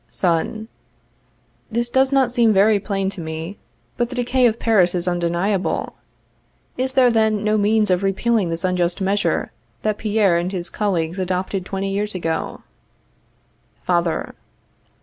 Son. 0.09 0.67
This 1.71 1.87
does 1.87 2.11
not 2.11 2.31
seem 2.31 2.51
very 2.51 2.79
plain 2.79 3.07
to 3.11 3.21
me, 3.21 3.59
but 3.97 4.09
the 4.09 4.15
decay 4.15 4.47
of 4.47 4.57
Paris 4.57 4.95
is 4.95 5.07
undeniable. 5.07 5.93
Is 6.75 6.93
there, 6.93 7.11
then, 7.11 7.43
no 7.43 7.55
means 7.55 7.91
of 7.91 8.01
repealing 8.01 8.49
this 8.49 8.63
unjust 8.63 8.99
measure 8.99 9.51
that 9.83 9.99
Pierre 9.99 10.37
and 10.39 10.51
his 10.51 10.71
colleagues 10.71 11.19
adopted 11.19 11.67
twenty 11.67 11.91
years 11.91 12.15
ago? 12.15 12.63
_Father. 13.87 14.33